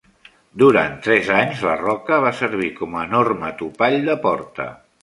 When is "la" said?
1.69-1.75